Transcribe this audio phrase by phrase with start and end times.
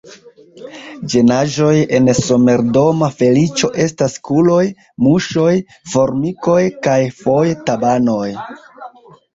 [1.13, 4.65] Ĝenaĵoj en somerdoma feliĉo estas kuloj,
[5.09, 5.53] muŝoj,
[5.95, 8.31] formikoj kaj foje tabanoj.